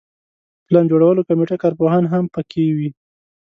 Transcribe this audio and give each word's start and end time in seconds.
پلان 0.67 0.85
جوړولو 0.91 1.25
کمیټه 1.29 1.57
کارپوهان 1.63 2.03
هم 2.07 2.23
په 2.33 2.41
کې 2.51 2.63
وي. 2.77 2.89